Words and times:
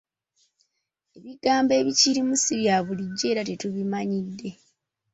Ebigambo 1.17 1.71
ebikirimu 1.81 2.33
si 2.43 2.53
bya 2.61 2.75
bulijjo 2.85 3.25
era 3.31 3.41
tetubimanyidde. 3.49 4.49